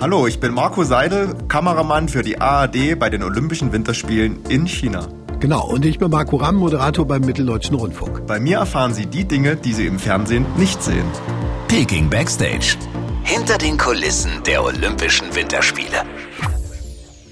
Hallo, 0.00 0.26
ich 0.26 0.40
bin 0.40 0.54
Marco 0.54 0.82
Seidel, 0.82 1.34
Kameramann 1.48 2.08
für 2.08 2.22
die 2.22 2.40
ARD 2.40 2.98
bei 2.98 3.10
den 3.10 3.22
Olympischen 3.22 3.70
Winterspielen 3.70 4.42
in 4.48 4.66
China. 4.66 5.06
Genau, 5.40 5.66
und 5.66 5.84
ich 5.84 5.98
bin 5.98 6.10
Marco 6.10 6.36
Ramm, 6.36 6.56
Moderator 6.56 7.06
beim 7.06 7.20
Mitteldeutschen 7.20 7.76
Rundfunk. 7.76 8.26
Bei 8.26 8.40
mir 8.40 8.56
erfahren 8.56 8.94
Sie 8.94 9.04
die 9.04 9.26
Dinge, 9.26 9.56
die 9.56 9.74
Sie 9.74 9.84
im 9.84 9.98
Fernsehen 9.98 10.46
nicht 10.56 10.82
sehen. 10.82 11.04
Peking 11.68 12.08
Backstage. 12.08 12.78
Hinter 13.24 13.58
den 13.58 13.76
Kulissen 13.76 14.42
der 14.46 14.64
Olympischen 14.64 15.34
Winterspiele. 15.34 16.06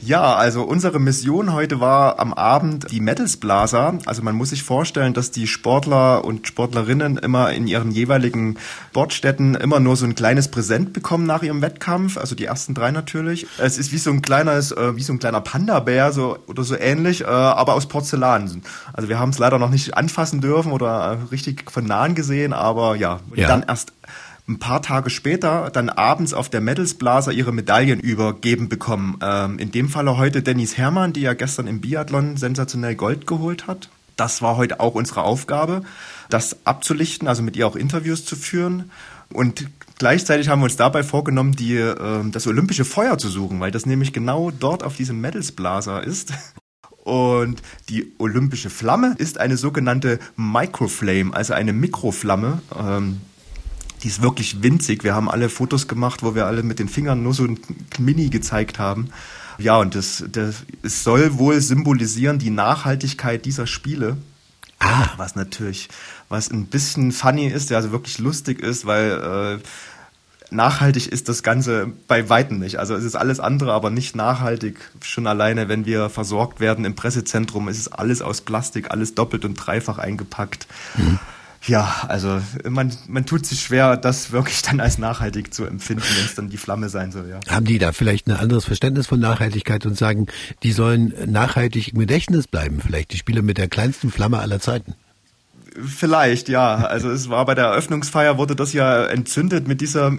Ja, 0.09 0.37
also 0.37 0.63
unsere 0.63 0.99
Mission 0.99 1.53
heute 1.53 1.81
war 1.81 2.19
am 2.19 2.33
Abend 2.33 2.91
die 2.91 2.99
Medals 2.99 3.37
Blaser. 3.37 3.99
Also 4.07 4.23
man 4.23 4.37
muss 4.37 4.49
sich 4.49 4.63
vorstellen, 4.63 5.13
dass 5.13 5.33
die 5.33 5.47
Sportler 5.47 6.25
und 6.25 6.47
Sportlerinnen 6.47 7.19
immer 7.19 7.53
in 7.53 7.67
ihren 7.67 7.91
jeweiligen 7.91 8.57
Sportstätten 8.89 9.55
immer 9.55 9.81
nur 9.81 9.97
so 9.97 10.07
ein 10.07 10.15
kleines 10.15 10.49
Präsent 10.49 10.95
bekommen 10.95 11.27
nach 11.27 11.43
ihrem 11.43 11.61
Wettkampf. 11.61 12.17
Also 12.17 12.35
die 12.35 12.47
ersten 12.47 12.73
drei 12.73 12.91
natürlich. 12.91 13.47
Es 13.59 13.77
ist 13.77 13.93
wie 13.93 13.99
so 13.99 14.11
ein 14.11 14.23
kleines, 14.23 14.73
äh, 14.73 14.97
wie 14.97 15.03
so 15.03 15.13
ein 15.13 15.19
kleiner 15.19 15.43
Panda-Bär 15.43 16.11
so, 16.13 16.39
oder 16.47 16.65
so 16.65 16.75
ähnlich, 16.75 17.21
äh, 17.21 17.27
aber 17.27 17.75
aus 17.75 17.85
Porzellan. 17.85 18.63
Also 18.95 19.11
wir 19.11 19.19
haben 19.19 19.29
es 19.29 19.39
leider 19.39 19.59
noch 19.59 19.69
nicht 19.69 19.95
anfassen 19.95 20.41
dürfen 20.41 20.73
oder 20.73 21.19
äh, 21.21 21.31
richtig 21.31 21.71
von 21.71 21.85
nahen 21.85 22.15
gesehen, 22.15 22.55
aber 22.55 22.97
ja, 22.97 23.21
ja. 23.35 23.47
dann 23.47 23.63
erst 23.69 23.93
ein 24.49 24.59
paar 24.59 24.81
Tage 24.81 25.11
später 25.11 25.71
dann 25.71 25.91
abends 25.91 26.33
auf 26.33 26.49
der 26.49 26.61
Medals 26.61 26.95
Blaser 26.95 27.33
ihre 27.33 27.53
Medaillen 27.53 28.01
übergeben 28.01 28.69
bekommen. 28.69 29.19
Ähm, 29.23 29.59
in 29.59 29.71
dem 29.71 29.89
Falle 29.89 30.17
heute 30.17 30.43
Dennis 30.43 30.79
Herrmann, 30.79 31.13
die 31.13 31.21
ja 31.21 31.35
gestern 31.35 31.67
im 31.67 31.81
Biathlon 31.81 32.37
sensationell 32.37 32.95
Gold 32.95 33.27
geholt 33.27 33.67
hat. 33.67 33.91
Das 34.17 34.43
war 34.43 34.57
heute 34.57 34.81
auch 34.81 34.95
unsere 34.95 35.23
Aufgabe, 35.23 35.83
das 36.31 36.57
abzulichten, 36.65 37.29
also 37.29 37.43
mit 37.43 37.57
ihr 37.57 37.67
auch 37.67 37.77
Interviews 37.77 38.25
zu 38.25 38.37
führen. 38.37 38.91
Und 39.33 39.69
gleichzeitig 39.99 40.49
haben 40.49 40.61
wir 40.61 40.65
uns 40.65 40.77
dabei 40.77 41.03
vorgenommen, 41.03 41.53
die, 41.53 41.77
äh, 41.77 42.31
das 42.31 42.47
olympische 42.47 42.87
Feuer 42.87 43.19
zu 43.19 43.29
suchen, 43.29 43.61
weil 43.61 43.71
das 43.71 43.87
nämlich 43.87 44.13
genau 44.13 44.51
dort 44.51 44.83
auf 44.83 44.97
diesem 44.97 45.21
Medals 45.21 45.53
Blaser 45.53 46.03
ist. 46.03 46.33
Und 47.05 47.63
die 47.89 48.13
olympische 48.19 48.71
Flamme 48.71 49.15
ist 49.19 49.39
eine 49.39 49.57
sogenannte 49.57 50.19
Microflame, 50.37 51.35
also 51.35 51.55
eine 51.55 51.73
Mikroflamme. 51.73 52.61
Ähm, 52.79 53.21
die 54.03 54.09
ist 54.09 54.23
wirklich 54.23 54.63
winzig. 54.63 55.05
Wir 55.05 55.15
haben 55.15 55.31
alle 55.31 55.49
Fotos 55.49 55.89
gemacht, 55.89 56.23
wo 56.23 56.35
wir 56.35 56.47
alle 56.47 56.63
mit 56.63 56.79
den 56.79 56.89
Fingern 56.89 57.23
nur 57.23 57.35
so 57.35 57.45
ein 57.45 57.59
Mini 57.99 58.29
gezeigt 58.29 58.79
haben. 58.79 59.11
Ja, 59.59 59.79
und 59.79 59.95
das, 59.95 60.25
das 60.31 60.65
es 60.83 61.03
soll 61.03 61.39
wohl 61.39 61.61
symbolisieren 61.61 62.39
die 62.39 62.51
Nachhaltigkeit 62.51 63.45
dieser 63.45 63.67
Spiele. 63.67 64.17
Ah. 64.79 65.09
Was 65.17 65.35
natürlich, 65.35 65.89
was 66.29 66.51
ein 66.51 66.67
bisschen 66.67 67.11
funny 67.11 67.49
ist, 67.49 67.71
ja, 67.71 67.79
also 67.79 67.91
wirklich 67.91 68.19
lustig 68.19 68.61
ist, 68.61 68.87
weil 68.87 69.59
äh, 69.61 70.55
nachhaltig 70.55 71.09
ist 71.09 71.29
das 71.29 71.43
Ganze 71.43 71.93
bei 72.07 72.29
Weitem 72.29 72.61
nicht. 72.61 72.79
Also 72.79 72.95
es 72.95 73.03
ist 73.03 73.17
alles 73.17 73.41
andere, 73.41 73.73
aber 73.73 73.91
nicht 73.91 74.15
nachhaltig. 74.15 74.79
Schon 75.03 75.27
alleine, 75.27 75.69
wenn 75.69 75.85
wir 75.85 76.09
versorgt 76.09 76.61
werden 76.61 76.85
im 76.85 76.95
Pressezentrum, 76.95 77.69
ist 77.69 77.79
es 77.79 77.93
alles 77.93 78.23
aus 78.23 78.43
Plastik, 78.43 78.93
alles 78.93 79.17
doppelt 79.17 79.45
und 79.45 79.55
dreifach 79.55 79.99
eingepackt. 79.99 80.69
Mhm. 80.97 81.19
Ja, 81.69 82.05
also 82.09 82.41
man, 82.69 82.93
man 83.09 83.27
tut 83.27 83.45
sich 83.47 83.61
schwer, 83.61 83.97
das 83.97 84.33
wirklich 84.33 84.63
dann 84.63 84.81
als 84.81 84.99
nachhaltig 84.99 85.53
zu 85.53 85.65
empfinden, 85.65 86.05
wenn 86.17 86.25
es 86.25 86.35
dann 86.35 86.49
die 86.49 86.57
Flamme 86.57 86.89
sein 86.89 87.13
soll. 87.13 87.29
Ja. 87.29 87.41
Haben 87.49 87.67
die 87.67 87.79
da 87.79 87.93
vielleicht 87.93 88.27
ein 88.27 88.33
anderes 88.33 88.65
Verständnis 88.65 89.07
von 89.07 89.21
Nachhaltigkeit 89.21 89.85
und 89.85 89.97
sagen, 89.97 90.27
die 90.63 90.73
sollen 90.73 91.13
nachhaltig 91.27 91.93
im 91.93 91.99
Gedächtnis 91.99 92.47
bleiben, 92.47 92.81
vielleicht 92.85 93.13
die 93.13 93.19
Spiele 93.19 93.43
mit 93.43 93.59
der 93.59 93.69
kleinsten 93.69 94.11
Flamme 94.11 94.39
aller 94.39 94.61
Zeiten? 94.61 94.95
Vielleicht, 95.85 96.49
ja. 96.49 96.77
Also 96.77 97.11
es 97.11 97.29
war 97.29 97.45
bei 97.45 97.55
der 97.55 97.67
Eröffnungsfeier 97.67 98.39
wurde 98.39 98.57
das 98.57 98.73
ja 98.73 99.05
entzündet 99.05 99.69
mit 99.69 99.81
dieser 99.81 100.13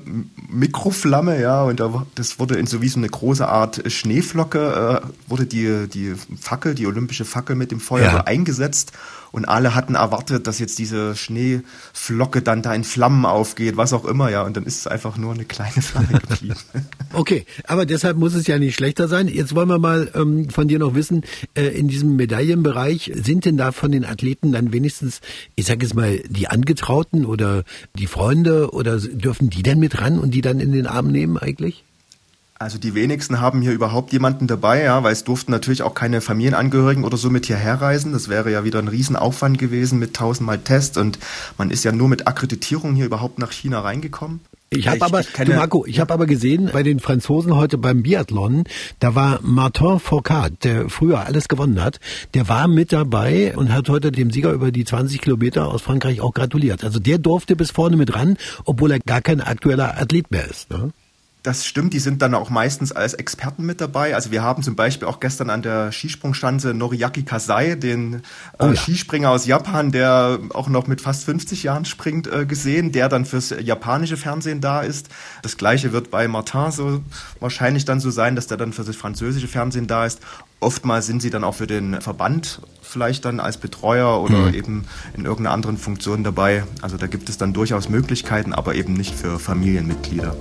Mikroflamme, 0.50 1.42
ja, 1.42 1.64
und 1.64 1.82
das 2.16 2.40
wurde 2.40 2.56
in 2.56 2.68
so 2.68 2.82
wie 2.82 2.88
so 2.88 3.00
eine 3.00 3.10
große 3.10 3.48
Art 3.48 3.92
Schneeflocke, 3.92 5.02
äh, 5.04 5.30
wurde 5.30 5.46
die, 5.46 5.88
die 5.90 6.14
Fackel, 6.40 6.76
die 6.76 6.88
olympische 6.88 7.26
Fackel 7.26 7.56
mit 7.56 7.72
dem 7.72 7.80
Feuer 7.80 8.04
ja. 8.04 8.22
eingesetzt 8.22 8.94
und 9.32 9.46
alle 9.46 9.76
hatten 9.76 9.96
erwartet, 9.96 10.48
dass 10.48 10.60
jetzt 10.60 10.80
diese 10.80 11.16
Schneeflocke 11.16 12.42
dann 12.42 12.62
da 12.62 12.74
in 12.74 12.84
Flammen 12.84 13.26
aufgeht, 13.26 13.78
was 13.78 13.94
auch 13.94 14.06
immer, 14.06 14.30
ja, 14.30 14.44
und 14.44 14.58
dann 14.58 14.64
ist 14.64 14.80
es 14.80 14.88
einfach 14.88 15.18
nur 15.18 15.34
eine 15.34 15.46
kleine 15.46 15.72
Flamme 15.82 16.20
geblieben. 16.20 16.56
okay, 17.14 17.46
aber 17.66 17.86
deshalb 17.86 18.18
muss 18.18 18.34
es 18.34 18.48
ja 18.48 18.58
nicht 18.58 18.76
schlechter 18.76 19.08
sein. 19.08 19.28
Jetzt 19.28 19.56
wollen 19.56 19.70
wir 19.70 19.80
mal 19.80 20.12
ähm, 20.16 20.50
von 20.50 20.68
dir 20.68 20.80
noch 20.80 20.96
wissen, 20.96 21.24
äh, 21.56 21.68
in 21.68 21.88
diesem 21.88 22.16
Medaillenbereich, 22.16 23.12
sind 23.16 23.46
denn 23.46 23.58
da 23.58 23.72
von 23.72 23.92
den 23.92 24.06
Athleten 24.06 24.52
dann 24.52 24.74
wenigstens, 24.74 25.22
ich 25.56 25.66
sage 25.66 25.86
jetzt 25.86 25.96
mal, 25.96 26.20
die 26.30 26.48
Angetrauten 26.48 27.26
oder 27.26 27.64
die 27.98 28.08
Freunde 28.08 28.72
oder 28.72 28.98
dürfen 29.00 29.50
die 29.50 29.64
denn 29.64 29.80
mit 29.80 30.02
ran 30.02 30.20
und 30.20 30.34
die 30.34 30.42
dann 30.42 30.60
in 30.60 30.72
den 30.72 30.88
Arm 30.88 31.12
nehmen 31.12 31.38
eigentlich? 31.38 31.84
Also 32.62 32.78
die 32.78 32.94
wenigsten 32.94 33.40
haben 33.40 33.62
hier 33.62 33.72
überhaupt 33.72 34.12
jemanden 34.12 34.46
dabei, 34.46 34.84
ja, 34.84 35.02
weil 35.02 35.14
es 35.14 35.24
durften 35.24 35.50
natürlich 35.50 35.82
auch 35.82 35.94
keine 35.94 36.20
Familienangehörigen 36.20 37.06
oder 37.06 37.16
so 37.16 37.30
mit 37.30 37.46
hierher 37.46 37.80
reisen. 37.80 38.12
Das 38.12 38.28
wäre 38.28 38.52
ja 38.52 38.66
wieder 38.66 38.80
ein 38.80 38.90
Riesenaufwand 38.90 39.58
gewesen 39.58 39.98
mit 39.98 40.14
tausendmal 40.14 40.58
Test 40.58 40.98
und 40.98 41.20
man 41.58 41.72
ist 41.72 41.86
ja 41.86 41.94
nur 41.94 42.10
mit 42.10 42.28
Akkreditierung 42.28 42.96
hier 42.96 43.06
überhaupt 43.06 43.40
nach 43.40 43.54
China 43.54 43.80
reingekommen. 43.80 44.42
Ich 44.72 44.90
habe 44.90 45.06
aber, 45.06 45.22
ich 45.22 45.32
du 45.32 45.54
Marco, 45.54 45.86
ich 45.86 46.02
habe 46.02 46.14
aber 46.14 46.26
gesehen 46.26 46.70
bei 46.74 46.84
den 46.84 47.00
Franzosen 47.00 47.56
heute 47.56 47.78
beim 47.78 48.04
Biathlon, 48.04 48.66
da 49.00 49.16
war 49.16 49.40
Martin 49.42 49.98
Fourcade, 49.98 50.58
der 50.62 50.90
früher 50.90 51.26
alles 51.26 51.48
gewonnen 51.48 51.82
hat, 51.82 52.02
der 52.34 52.50
war 52.50 52.68
mit 52.68 52.92
dabei 52.92 53.56
und 53.56 53.72
hat 53.74 53.88
heute 53.88 54.12
dem 54.12 54.32
Sieger 54.32 54.52
über 54.52 54.74
die 54.74 54.84
20 54.84 55.22
Kilometer 55.22 55.70
aus 55.70 55.82
Frankreich 55.82 56.20
auch 56.20 56.34
gratuliert. 56.34 56.84
Also 56.84 57.00
der 57.00 57.20
durfte 57.20 57.56
bis 57.56 57.72
vorne 57.72 57.96
mit 57.96 58.14
ran, 58.14 58.38
obwohl 58.66 58.92
er 58.92 59.00
gar 59.00 59.22
kein 59.22 59.40
aktueller 59.40 59.98
Athlet 59.98 60.30
mehr 60.30 60.48
ist. 60.48 60.70
Ne? 60.70 60.92
Das 61.42 61.66
stimmt, 61.66 61.94
die 61.94 62.00
sind 62.00 62.22
dann 62.22 62.36
auch 62.36 62.50
meistens 62.50 62.92
als 62.92 63.14
Experten 63.14 63.66
mit 63.66 63.80
dabei. 63.80 64.14
Also 64.14 64.30
wir 64.30 64.44
haben 64.44 64.62
zum 64.62 64.76
Beispiel 64.76 65.08
auch 65.08 65.22
gestern 65.22 65.50
an 65.50 65.62
der 65.62 65.94
Skisprungschanze 65.94 66.74
Noriaki 66.74 67.24
Kasai, 67.24 67.76
den 67.76 68.16
äh, 68.16 68.20
oh 68.60 68.66
ja. 68.66 68.76
Skispringer 68.76 69.30
aus 69.30 69.46
Japan, 69.46 69.94
der 69.94 70.40
auch 70.54 70.68
noch 70.68 70.88
mit 70.88 71.00
fast 71.00 71.24
50 71.24 71.64
Jahren 71.64 71.86
springt, 71.86 72.28
äh, 72.28 72.46
gesehen, 72.46 72.92
der 72.92 73.08
dann 73.08 73.24
fürs 73.24 73.52
japanische 73.58 74.18
Fernsehen 74.18 74.60
da 74.60 74.82
ist. 74.82 75.08
Das 75.42 75.56
gleiche 75.56 75.94
wird 75.94 76.12
bei 76.12 76.28
Martin 76.28 76.72
so 76.72 77.02
wahrscheinlich 77.40 77.86
dann 77.86 78.02
so 78.02 78.10
sein, 78.10 78.36
dass 78.36 78.48
der 78.48 78.58
dann 78.58 78.74
für 78.74 78.84
das 78.84 78.98
französische 78.98 79.48
Fernsehen 79.48 79.88
da 79.88 80.06
ist. 80.06 80.20
Oftmals 80.60 81.06
sind 81.06 81.22
sie 81.22 81.30
dann 81.30 81.46
auch 81.46 81.56
für 81.56 81.68
den 81.68 82.02
Verband 82.02 82.60
vielleicht 82.82 83.24
dann 83.24 83.40
als 83.40 83.58
Betreuer 83.58 84.22
oder 84.22 84.48
mhm. 84.48 84.54
eben 84.54 84.86
in 85.16 85.24
irgendeiner 85.24 85.54
anderen 85.54 85.78
Funktion 85.78 86.26
dabei. 86.26 86.64
Also 86.82 86.98
da 86.98 87.08
gibt 87.08 87.30
es 87.30 87.38
dann 87.38 87.54
durchaus 87.54 87.88
Möglichkeiten, 87.88 88.52
aber 88.52 88.76
eben 88.76 88.94
nicht 88.94 89.16
für 89.16 89.40
Familienmitglieder. 89.40 90.36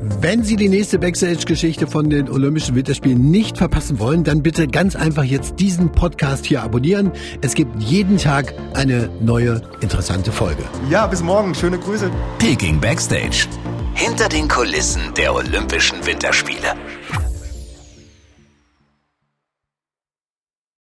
Wenn 0.00 0.44
Sie 0.44 0.54
die 0.54 0.68
nächste 0.68 1.00
Backstage-Geschichte 1.00 1.88
von 1.88 2.08
den 2.08 2.30
Olympischen 2.30 2.76
Winterspielen 2.76 3.32
nicht 3.32 3.58
verpassen 3.58 3.98
wollen, 3.98 4.22
dann 4.22 4.44
bitte 4.44 4.68
ganz 4.68 4.94
einfach 4.94 5.24
jetzt 5.24 5.58
diesen 5.58 5.90
Podcast 5.90 6.46
hier 6.46 6.62
abonnieren. 6.62 7.10
Es 7.40 7.54
gibt 7.54 7.82
jeden 7.82 8.16
Tag 8.16 8.54
eine 8.74 9.10
neue 9.20 9.60
interessante 9.80 10.30
Folge. 10.30 10.62
Ja, 10.88 11.08
bis 11.08 11.20
morgen. 11.20 11.52
Schöne 11.52 11.78
Grüße. 11.78 12.12
Peking 12.38 12.78
Backstage. 12.78 13.48
Hinter 13.94 14.28
den 14.28 14.46
Kulissen 14.46 15.02
der 15.16 15.34
Olympischen 15.34 16.06
Winterspiele. 16.06 16.74